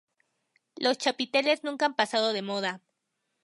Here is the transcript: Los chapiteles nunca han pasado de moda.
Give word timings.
Los 0.77 0.97
chapiteles 0.97 1.63
nunca 1.63 1.85
han 1.85 1.93
pasado 1.95 2.33
de 2.33 2.41
moda. 2.41 2.81